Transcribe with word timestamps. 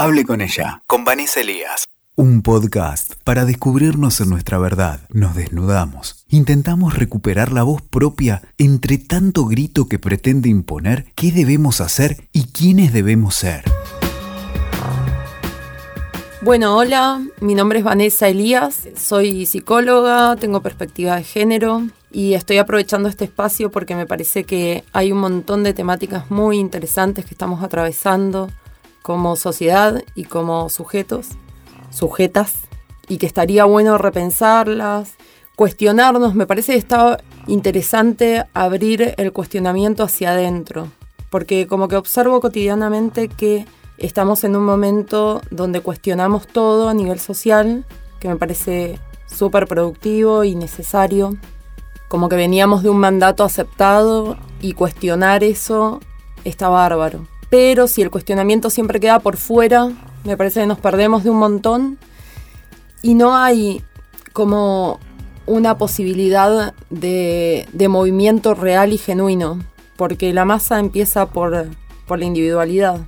Hable 0.00 0.24
con 0.24 0.40
ella, 0.40 0.82
con 0.86 1.04
Vanessa 1.04 1.40
Elías. 1.42 1.84
Un 2.16 2.40
podcast 2.40 3.16
para 3.22 3.44
descubrirnos 3.44 4.18
en 4.22 4.30
nuestra 4.30 4.56
verdad. 4.56 5.00
Nos 5.10 5.34
desnudamos. 5.34 6.24
Intentamos 6.30 6.96
recuperar 6.96 7.52
la 7.52 7.64
voz 7.64 7.82
propia 7.82 8.40
entre 8.56 8.96
tanto 8.96 9.44
grito 9.44 9.88
que 9.88 9.98
pretende 9.98 10.48
imponer 10.48 11.12
qué 11.14 11.32
debemos 11.32 11.82
hacer 11.82 12.30
y 12.32 12.44
quiénes 12.44 12.94
debemos 12.94 13.34
ser. 13.34 13.62
Bueno, 16.40 16.78
hola, 16.78 17.20
mi 17.42 17.54
nombre 17.54 17.80
es 17.80 17.84
Vanessa 17.84 18.26
Elías, 18.26 18.88
soy 18.96 19.44
psicóloga, 19.44 20.34
tengo 20.36 20.62
perspectiva 20.62 21.16
de 21.16 21.24
género 21.24 21.82
y 22.10 22.32
estoy 22.32 22.56
aprovechando 22.56 23.10
este 23.10 23.26
espacio 23.26 23.70
porque 23.70 23.94
me 23.94 24.06
parece 24.06 24.44
que 24.44 24.82
hay 24.94 25.12
un 25.12 25.18
montón 25.18 25.62
de 25.62 25.74
temáticas 25.74 26.30
muy 26.30 26.56
interesantes 26.56 27.26
que 27.26 27.34
estamos 27.34 27.62
atravesando 27.62 28.48
como 29.02 29.36
sociedad 29.36 30.02
y 30.14 30.24
como 30.24 30.68
sujetos, 30.68 31.28
sujetas, 31.90 32.54
y 33.08 33.18
que 33.18 33.26
estaría 33.26 33.64
bueno 33.64 33.98
repensarlas, 33.98 35.14
cuestionarnos. 35.56 36.34
Me 36.34 36.46
parece 36.46 36.72
que 36.72 36.78
está 36.78 37.18
interesante 37.46 38.46
abrir 38.54 39.14
el 39.16 39.32
cuestionamiento 39.32 40.04
hacia 40.04 40.30
adentro, 40.30 40.88
porque 41.28 41.66
como 41.66 41.88
que 41.88 41.96
observo 41.96 42.40
cotidianamente 42.40 43.28
que 43.28 43.66
estamos 43.98 44.44
en 44.44 44.56
un 44.56 44.64
momento 44.64 45.42
donde 45.50 45.80
cuestionamos 45.80 46.46
todo 46.46 46.88
a 46.88 46.94
nivel 46.94 47.20
social, 47.20 47.84
que 48.20 48.28
me 48.28 48.36
parece 48.36 48.98
súper 49.26 49.66
productivo 49.66 50.44
y 50.44 50.54
necesario. 50.54 51.36
Como 52.08 52.28
que 52.28 52.36
veníamos 52.36 52.82
de 52.82 52.90
un 52.90 52.98
mandato 52.98 53.44
aceptado 53.44 54.36
y 54.60 54.72
cuestionar 54.72 55.44
eso 55.44 56.00
está 56.44 56.68
bárbaro. 56.68 57.26
Pero 57.50 57.88
si 57.88 58.00
el 58.00 58.10
cuestionamiento 58.10 58.70
siempre 58.70 59.00
queda 59.00 59.18
por 59.18 59.36
fuera, 59.36 59.90
me 60.24 60.36
parece 60.36 60.60
que 60.60 60.66
nos 60.66 60.78
perdemos 60.78 61.24
de 61.24 61.30
un 61.30 61.38
montón 61.38 61.98
y 63.02 63.14
no 63.14 63.36
hay 63.36 63.84
como 64.32 65.00
una 65.46 65.76
posibilidad 65.76 66.74
de, 66.90 67.66
movimiento 67.88 68.54
real 68.54 68.92
y 68.92 68.98
genuino, 68.98 69.58
porque 69.96 70.32
la 70.32 70.44
masa 70.44 70.78
empieza 70.78 71.26
por, 71.26 71.68
por 72.06 72.20
la 72.20 72.24
individualidad. 72.24 73.00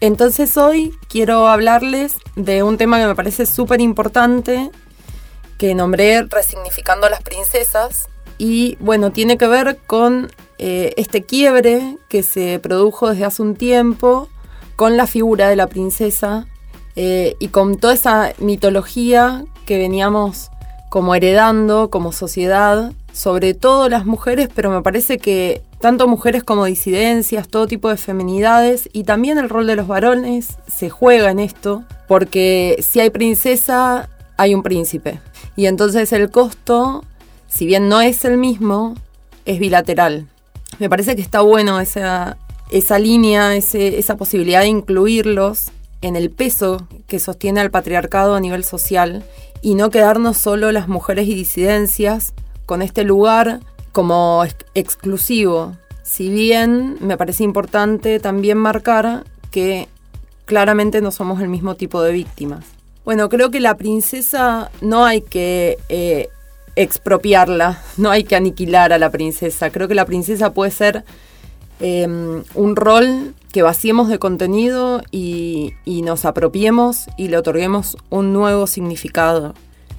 Entonces 0.00 0.56
hoy 0.56 0.94
quiero 1.08 1.48
hablarles 1.48 2.14
de 2.36 2.62
un 2.62 2.78
tema 2.78 3.00
que 3.00 3.06
me 3.06 3.16
parece 3.16 3.46
súper 3.46 3.80
importante, 3.80 4.70
que 5.58 5.74
nombré 5.74 6.22
Resignificando 6.22 7.08
las 7.08 7.22
Princesas, 7.22 8.08
y 8.38 8.76
bueno, 8.78 9.10
tiene 9.10 9.36
que 9.36 9.48
ver 9.48 9.78
con 9.88 10.30
eh, 10.58 10.92
este 10.96 11.22
quiebre 11.22 11.96
que 12.08 12.22
se 12.22 12.58
produjo 12.58 13.10
desde 13.10 13.24
hace 13.24 13.42
un 13.42 13.54
tiempo 13.54 14.28
con 14.76 14.96
la 14.96 15.06
figura 15.06 15.48
de 15.48 15.56
la 15.56 15.66
princesa 15.66 16.46
eh, 16.96 17.36
y 17.38 17.48
con 17.48 17.76
toda 17.76 17.94
esa 17.94 18.32
mitología 18.38 19.44
que 19.66 19.78
veníamos 19.78 20.50
como 20.88 21.14
heredando 21.14 21.90
como 21.90 22.12
sociedad, 22.12 22.92
sobre 23.12 23.54
todo 23.54 23.88
las 23.88 24.06
mujeres, 24.06 24.48
pero 24.54 24.70
me 24.70 24.82
parece 24.82 25.18
que 25.18 25.62
tanto 25.80 26.08
mujeres 26.08 26.42
como 26.42 26.64
disidencias, 26.64 27.48
todo 27.48 27.66
tipo 27.66 27.88
de 27.88 27.96
feminidades 27.96 28.88
y 28.92 29.04
también 29.04 29.38
el 29.38 29.48
rol 29.48 29.66
de 29.66 29.76
los 29.76 29.86
varones 29.86 30.58
se 30.66 30.90
juega 30.90 31.30
en 31.30 31.38
esto, 31.38 31.84
porque 32.08 32.76
si 32.80 33.00
hay 33.00 33.10
princesa, 33.10 34.08
hay 34.36 34.54
un 34.54 34.62
príncipe. 34.62 35.20
Y 35.56 35.66
entonces 35.66 36.12
el 36.12 36.30
costo, 36.30 37.04
si 37.46 37.66
bien 37.66 37.88
no 37.88 38.00
es 38.00 38.24
el 38.24 38.38
mismo, 38.38 38.94
es 39.44 39.58
bilateral. 39.58 40.26
Me 40.78 40.88
parece 40.88 41.16
que 41.16 41.22
está 41.22 41.40
bueno 41.40 41.80
esa, 41.80 42.36
esa 42.70 42.98
línea, 42.98 43.54
esa 43.56 44.16
posibilidad 44.16 44.60
de 44.60 44.68
incluirlos 44.68 45.70
en 46.02 46.14
el 46.16 46.30
peso 46.30 46.86
que 47.06 47.18
sostiene 47.18 47.60
al 47.60 47.70
patriarcado 47.70 48.34
a 48.34 48.40
nivel 48.40 48.62
social 48.64 49.24
y 49.60 49.74
no 49.74 49.90
quedarnos 49.90 50.36
solo 50.36 50.70
las 50.70 50.88
mujeres 50.88 51.26
y 51.26 51.34
disidencias 51.34 52.32
con 52.66 52.82
este 52.82 53.02
lugar 53.02 53.60
como 53.92 54.44
exclusivo. 54.74 55.76
Si 56.04 56.30
bien 56.30 56.96
me 57.00 57.16
parece 57.16 57.42
importante 57.42 58.20
también 58.20 58.58
marcar 58.58 59.24
que 59.50 59.88
claramente 60.44 61.00
no 61.00 61.10
somos 61.10 61.40
el 61.40 61.48
mismo 61.48 61.74
tipo 61.74 62.00
de 62.02 62.12
víctimas. 62.12 62.64
Bueno, 63.04 63.28
creo 63.28 63.50
que 63.50 63.60
la 63.60 63.76
princesa 63.76 64.70
no 64.80 65.04
hay 65.04 65.22
que 65.22 65.78
eh, 65.88 66.28
expropiarla, 66.78 67.82
no 67.96 68.10
hay 68.10 68.22
que 68.22 68.36
aniquilar 68.36 68.92
a 68.92 68.98
la 68.98 69.10
princesa. 69.10 69.70
Creo 69.70 69.88
que 69.88 69.96
la 69.96 70.06
princesa 70.06 70.54
puede 70.54 70.70
ser 70.70 71.04
em, 71.80 72.44
un 72.54 72.76
rol 72.76 73.34
que 73.52 73.62
vaciemos 73.62 74.08
de 74.08 74.20
contenido 74.20 75.02
y, 75.10 75.74
y 75.84 76.02
nos 76.02 76.24
apropiemos 76.24 77.06
y 77.16 77.28
le 77.28 77.36
otorguemos 77.36 77.96
un 78.10 78.32
nuevo 78.32 78.68
significado. 78.68 79.54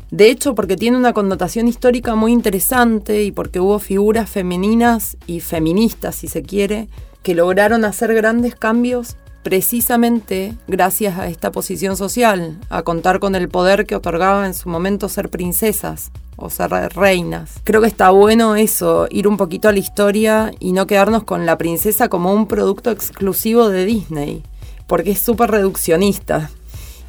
De 0.09 0.29
hecho, 0.29 0.55
porque 0.55 0.77
tiene 0.77 0.97
una 0.97 1.13
connotación 1.13 1.67
histórica 1.67 2.15
muy 2.15 2.31
interesante 2.31 3.23
y 3.23 3.31
porque 3.31 3.59
hubo 3.59 3.77
figuras 3.79 4.29
femeninas 4.29 5.17
y 5.27 5.41
feministas, 5.41 6.15
si 6.15 6.29
se 6.29 6.43
quiere, 6.43 6.87
que 7.23 7.35
lograron 7.35 7.83
hacer 7.83 8.13
grandes 8.13 8.55
cambios 8.55 9.17
precisamente 9.49 10.53
gracias 10.67 11.17
a 11.17 11.25
esta 11.25 11.51
posición 11.51 11.97
social, 11.97 12.59
a 12.69 12.83
contar 12.83 13.17
con 13.17 13.33
el 13.33 13.49
poder 13.49 13.87
que 13.87 13.95
otorgaba 13.95 14.45
en 14.45 14.53
su 14.53 14.69
momento 14.69 15.09
ser 15.09 15.29
princesas 15.29 16.11
o 16.35 16.51
ser 16.51 16.69
reinas. 16.93 17.53
Creo 17.63 17.81
que 17.81 17.87
está 17.87 18.11
bueno 18.11 18.55
eso, 18.55 19.07
ir 19.09 19.27
un 19.27 19.37
poquito 19.37 19.67
a 19.67 19.71
la 19.71 19.79
historia 19.79 20.51
y 20.59 20.71
no 20.71 20.85
quedarnos 20.85 21.23
con 21.23 21.47
la 21.47 21.57
princesa 21.57 22.09
como 22.09 22.31
un 22.31 22.45
producto 22.45 22.91
exclusivo 22.91 23.69
de 23.69 23.85
Disney, 23.85 24.43
porque 24.85 25.11
es 25.11 25.19
súper 25.19 25.49
reduccionista. 25.49 26.51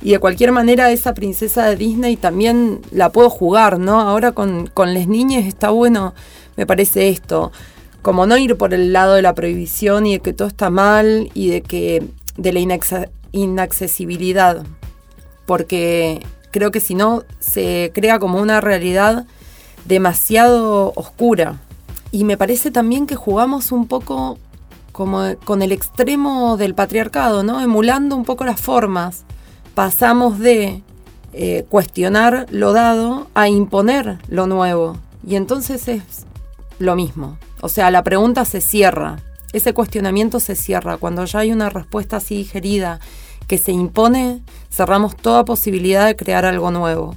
Y 0.01 0.13
de 0.13 0.19
cualquier 0.19 0.53
manera 0.53 0.91
esa 0.91 1.13
princesa 1.13 1.67
de 1.67 1.77
Disney 1.77 2.17
también 2.17 2.81
la 2.91 3.13
puedo 3.13 3.29
jugar, 3.29 3.79
¿no? 3.79 4.01
Ahora 4.01 4.33
con, 4.33 4.67
con 4.69 4.95
las 4.95 5.07
niñas 5.09 5.45
está 5.45 5.69
bueno, 5.69 6.15
me 6.57 6.65
parece 6.65 7.11
esto, 7.11 7.53
como 8.01 8.27
no 8.27 8.39
ir 8.39 8.57
por 8.57 8.73
el 8.73 8.95
lado 8.95 9.13
de 9.13 9.21
la 9.21 9.35
prohibición 9.35 10.07
y 10.07 10.13
de 10.13 10.21
que 10.21 10.33
todo 10.33 10.49
está 10.49 10.71
mal 10.71 11.31
y 11.35 11.51
de 11.51 11.61
que 11.61 12.03
de 12.41 12.53
la 12.53 12.79
inaccesibilidad, 13.33 14.65
porque 15.47 16.25
creo 16.51 16.71
que 16.71 16.81
si 16.81 16.95
no 16.95 17.23
se 17.39 17.91
crea 17.95 18.19
como 18.19 18.41
una 18.41 18.61
realidad 18.61 19.27
demasiado 19.85 20.93
oscura. 20.97 21.61
Y 22.13 22.25
me 22.25 22.37
parece 22.37 22.71
también 22.71 23.07
que 23.07 23.15
jugamos 23.15 23.73
un 23.73 23.87
poco 23.87 24.39
como 24.93 25.37
con 25.45 25.63
el 25.63 25.73
extremo 25.73 26.57
del 26.57 26.75
patriarcado, 26.75 27.43
¿no? 27.43 27.61
Emulando 27.61 28.17
un 28.17 28.25
poco 28.25 28.45
las 28.45 28.61
formas. 28.61 29.25
Pasamos 29.75 30.39
de 30.39 30.83
eh, 31.33 31.65
cuestionar 31.69 32.47
lo 32.51 32.73
dado 32.73 33.29
a 33.35 33.49
imponer 33.49 34.19
lo 34.29 34.47
nuevo. 34.47 34.97
Y 35.27 35.37
entonces 35.37 35.87
es 35.89 36.27
lo 36.79 36.97
mismo. 36.97 37.39
O 37.61 37.69
sea, 37.69 37.91
la 37.91 38.03
pregunta 38.03 38.45
se 38.45 38.61
cierra. 38.61 39.19
Ese 39.53 39.75
cuestionamiento 39.75 40.41
se 40.41 40.55
cierra. 40.55 40.97
Cuando 40.97 41.25
ya 41.25 41.41
hay 41.41 41.53
una 41.53 41.71
respuesta 41.71 42.19
así 42.19 42.37
digerida 42.37 43.01
que 43.47 43.59
se 43.59 43.73
impone, 43.73 44.43
cerramos 44.71 45.17
toda 45.17 45.45
posibilidad 45.45 46.07
de 46.07 46.17
crear 46.17 46.45
algo 46.45 46.71
nuevo. 46.71 47.17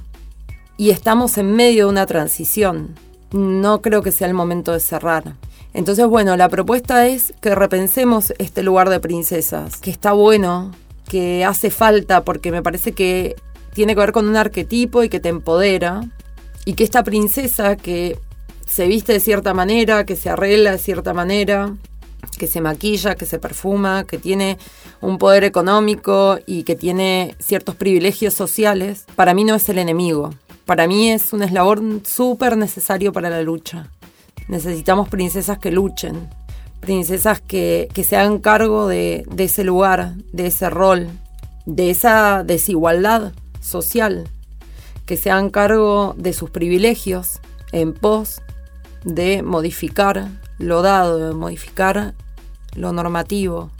Y 0.76 0.90
estamos 0.90 1.38
en 1.38 1.54
medio 1.54 1.86
de 1.86 1.92
una 1.92 2.06
transición. 2.06 2.94
No 3.32 3.82
creo 3.82 4.02
que 4.02 4.10
sea 4.10 4.26
el 4.26 4.34
momento 4.34 4.72
de 4.72 4.80
cerrar. 4.80 5.36
Entonces, 5.72 6.06
bueno, 6.06 6.36
la 6.36 6.48
propuesta 6.48 7.06
es 7.06 7.34
que 7.40 7.54
repensemos 7.54 8.32
este 8.38 8.62
lugar 8.62 8.88
de 8.90 9.00
princesas, 9.00 9.76
que 9.76 9.90
está 9.90 10.12
bueno, 10.12 10.72
que 11.08 11.44
hace 11.44 11.70
falta, 11.70 12.24
porque 12.24 12.52
me 12.52 12.62
parece 12.62 12.92
que 12.92 13.36
tiene 13.72 13.94
que 13.94 14.00
ver 14.00 14.12
con 14.12 14.28
un 14.28 14.36
arquetipo 14.36 15.02
y 15.02 15.08
que 15.08 15.20
te 15.20 15.28
empodera, 15.28 16.02
y 16.64 16.74
que 16.74 16.84
esta 16.84 17.02
princesa 17.02 17.76
que 17.76 18.18
se 18.66 18.86
viste 18.86 19.12
de 19.12 19.20
cierta 19.20 19.52
manera, 19.52 20.04
que 20.06 20.16
se 20.16 20.30
arregla 20.30 20.72
de 20.72 20.78
cierta 20.78 21.12
manera, 21.12 21.74
que 22.36 22.46
se 22.46 22.60
maquilla, 22.60 23.14
que 23.14 23.26
se 23.26 23.38
perfuma, 23.38 24.04
que 24.04 24.18
tiene 24.18 24.58
un 25.00 25.18
poder 25.18 25.44
económico 25.44 26.38
y 26.46 26.64
que 26.64 26.76
tiene 26.76 27.34
ciertos 27.38 27.74
privilegios 27.76 28.34
sociales, 28.34 29.04
para 29.16 29.34
mí 29.34 29.44
no 29.44 29.54
es 29.54 29.68
el 29.68 29.78
enemigo. 29.78 30.30
Para 30.64 30.86
mí 30.86 31.10
es 31.10 31.32
un 31.32 31.42
eslabón 31.42 32.02
súper 32.06 32.56
necesario 32.56 33.12
para 33.12 33.30
la 33.30 33.42
lucha. 33.42 33.88
Necesitamos 34.48 35.08
princesas 35.08 35.58
que 35.58 35.70
luchen, 35.70 36.28
princesas 36.80 37.40
que, 37.40 37.88
se 38.06 38.16
hagan 38.16 38.38
cargo 38.38 38.88
de, 38.88 39.24
de 39.30 39.44
ese 39.44 39.64
lugar, 39.64 40.14
de 40.32 40.46
ese 40.46 40.70
rol, 40.70 41.08
de 41.66 41.90
esa 41.90 42.44
desigualdad 42.44 43.32
social, 43.60 44.28
que 45.06 45.16
se 45.16 45.30
hagan 45.30 45.50
cargo 45.50 46.14
de 46.16 46.32
sus 46.32 46.50
privilegios 46.50 47.40
en 47.72 47.92
pos 47.92 48.40
de 49.04 49.42
modificar 49.42 50.28
lo 50.58 50.82
dado, 50.82 51.18
de 51.18 51.34
modificar 51.34 52.14
lo 52.74 52.92
normativo, 52.92 53.70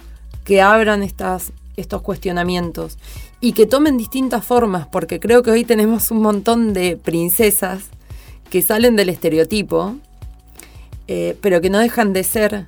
que 0.44 0.60
abran 0.60 1.02
estas, 1.02 1.52
estos 1.76 2.02
cuestionamientos 2.02 2.98
y 3.40 3.52
que 3.52 3.66
tomen 3.66 3.96
distintas 3.96 4.44
formas, 4.44 4.86
porque 4.86 5.20
creo 5.20 5.42
que 5.42 5.50
hoy 5.50 5.64
tenemos 5.64 6.10
un 6.10 6.22
montón 6.22 6.72
de 6.72 6.96
princesas 6.96 7.84
que 8.50 8.62
salen 8.62 8.96
del 8.96 9.08
estereotipo, 9.08 9.96
eh, 11.08 11.36
pero 11.40 11.60
que 11.60 11.70
no 11.70 11.78
dejan 11.78 12.12
de 12.12 12.24
ser 12.24 12.66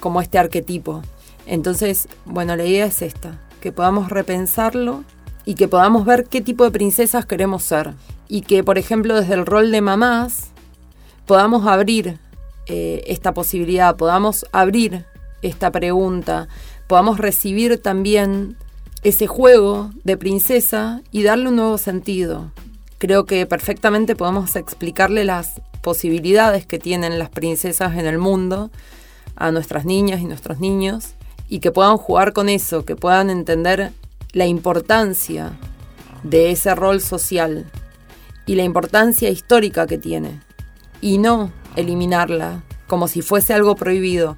como 0.00 0.20
este 0.20 0.38
arquetipo. 0.38 1.02
Entonces, 1.46 2.08
bueno, 2.24 2.56
la 2.56 2.64
idea 2.64 2.86
es 2.86 3.02
esta, 3.02 3.40
que 3.60 3.72
podamos 3.72 4.10
repensarlo 4.10 5.04
y 5.44 5.54
que 5.54 5.68
podamos 5.68 6.04
ver 6.04 6.24
qué 6.24 6.40
tipo 6.40 6.64
de 6.64 6.70
princesas 6.70 7.26
queremos 7.26 7.62
ser. 7.62 7.94
Y 8.28 8.42
que, 8.42 8.64
por 8.64 8.78
ejemplo, 8.78 9.14
desde 9.14 9.34
el 9.34 9.46
rol 9.46 9.70
de 9.70 9.80
mamás, 9.80 10.50
podamos 11.26 11.66
abrir 11.66 12.18
eh, 12.66 13.04
esta 13.06 13.34
posibilidad, 13.34 13.96
podamos 13.96 14.46
abrir 14.52 15.04
esta 15.42 15.70
pregunta, 15.70 16.48
podamos 16.86 17.18
recibir 17.18 17.80
también 17.82 18.56
ese 19.02 19.26
juego 19.26 19.90
de 20.04 20.16
princesa 20.16 21.02
y 21.10 21.22
darle 21.22 21.48
un 21.48 21.56
nuevo 21.56 21.78
sentido. 21.78 22.52
Creo 22.98 23.26
que 23.26 23.46
perfectamente 23.46 24.14
podemos 24.14 24.54
explicarle 24.54 25.24
las 25.24 25.60
posibilidades 25.80 26.66
que 26.66 26.78
tienen 26.78 27.18
las 27.18 27.28
princesas 27.28 27.98
en 27.98 28.06
el 28.06 28.18
mundo 28.18 28.70
a 29.34 29.50
nuestras 29.50 29.84
niñas 29.84 30.20
y 30.20 30.24
nuestros 30.24 30.60
niños 30.60 31.14
y 31.48 31.58
que 31.58 31.72
puedan 31.72 31.96
jugar 31.96 32.32
con 32.32 32.48
eso, 32.48 32.84
que 32.84 32.96
puedan 32.96 33.28
entender 33.28 33.92
la 34.32 34.46
importancia 34.46 35.58
de 36.22 36.52
ese 36.52 36.74
rol 36.74 37.00
social 37.00 37.66
y 38.46 38.54
la 38.54 38.62
importancia 38.62 39.28
histórica 39.30 39.86
que 39.86 39.98
tiene 39.98 40.40
y 41.00 41.18
no 41.18 41.50
eliminarla 41.76 42.62
como 42.86 43.08
si 43.08 43.22
fuese 43.22 43.52
algo 43.52 43.74
prohibido. 43.74 44.36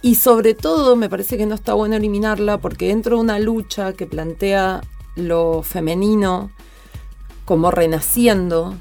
Y 0.00 0.14
sobre 0.14 0.54
todo 0.54 0.96
me 0.96 1.08
parece 1.08 1.36
que 1.36 1.46
no 1.46 1.54
está 1.54 1.74
bueno 1.74 1.96
eliminarla 1.96 2.58
porque 2.58 2.88
dentro 2.88 3.16
de 3.16 3.22
una 3.22 3.38
lucha 3.38 3.92
que 3.92 4.06
plantea 4.06 4.80
lo 5.16 5.62
femenino 5.62 6.50
como 7.44 7.70
renaciendo, 7.70 8.74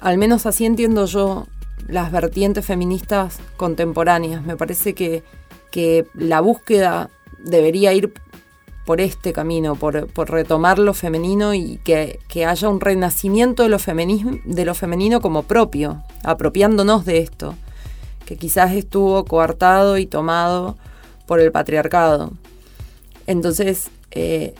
al 0.00 0.18
menos 0.18 0.46
así 0.46 0.64
entiendo 0.64 1.06
yo 1.06 1.46
las 1.86 2.10
vertientes 2.10 2.64
feministas 2.66 3.38
contemporáneas. 3.56 4.42
Me 4.44 4.56
parece 4.56 4.94
que, 4.94 5.22
que 5.70 6.06
la 6.14 6.40
búsqueda 6.40 7.10
debería 7.38 7.92
ir 7.92 8.12
por 8.84 9.00
este 9.00 9.32
camino, 9.32 9.76
por, 9.76 10.08
retomar 10.30 10.78
lo 10.78 10.94
femenino 10.94 11.54
y 11.54 11.78
que, 11.84 12.18
haya 12.46 12.68
un 12.68 12.80
renacimiento 12.80 13.62
de 13.62 13.68
lo, 13.68 13.78
de 13.78 14.64
lo 14.64 14.74
femenino 14.74 15.20
como 15.20 15.44
propio, 15.44 16.02
apropiándonos 16.24 17.04
de 17.04 17.18
esto, 17.18 17.54
que 18.26 18.36
quizás 18.36 18.72
estuvo 18.72 19.24
coartado 19.24 19.98
y 19.98 20.06
tomado 20.06 20.76
por 21.26 21.40
el 21.40 21.52
patriarcado. 21.52 22.32
Entonces, 23.26 23.88
eh, 24.10 24.54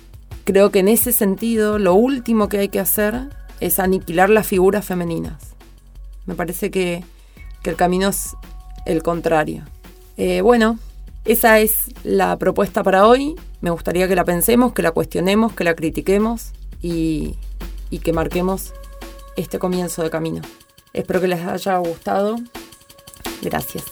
creo 0.44 0.70
que 0.70 0.80
en 0.80 0.88
ese 0.88 1.12
sentido, 1.12 1.78
lo 1.78 1.94
último 1.94 2.48
que 2.48 2.58
hay 2.58 2.68
que 2.68 2.80
hacer 2.80 3.28
es 3.60 3.78
aniquilar 3.78 4.30
las 4.30 4.46
figuras 4.46 4.84
femeninas. 4.84 5.54
Me 6.26 6.34
parece 6.34 6.70
que, 6.70 7.04
el 7.64 7.76
camino 7.76 8.08
es 8.08 8.34
el 8.86 9.04
contrario. 9.04 9.64
Eh, 10.16 10.40
bueno, 10.40 10.78
esa 11.24 11.60
es 11.60 11.90
la 12.02 12.36
propuesta 12.36 12.82
para 12.82 13.06
hoy. 13.06 13.36
Me 13.60 13.70
gustaría 13.70 14.08
que 14.08 14.16
la 14.16 14.24
pensemos, 14.24 14.72
que 14.72 14.82
la 14.82 14.90
cuestionemos, 14.90 15.52
que 15.52 15.62
la 15.62 15.74
critiquemos 15.74 16.50
y, 16.80 17.36
y 17.90 18.00
que 18.00 18.12
marquemos 18.12 18.72
este 19.36 19.60
comienzo 19.60 20.02
de 20.02 20.10
camino. 20.10 20.42
Espero 20.92 21.20
que 21.20 21.28
les 21.28 21.40
haya 21.46 21.78
gustado. 21.78 22.36
Gracias. 23.42 23.84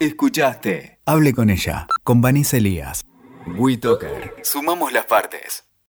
Escuchaste. 0.00 1.00
Hable 1.04 1.32
con 1.34 1.50
ella, 1.50 1.86
con 2.02 2.20
Vanessa 2.20 2.56
Elías. 2.56 3.04
WeToker. 3.46 4.36
Sumamos 4.42 4.92
las 4.92 5.06
partes. 5.06 5.67